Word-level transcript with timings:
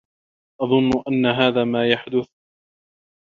أظنّ 0.61 1.03
أن 1.07 1.25
هذا 1.25 1.63
ما 1.63 1.87
يحدث. 1.89 2.27